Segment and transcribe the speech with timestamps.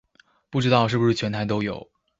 [0.49, 1.87] 不知道是不是全台都有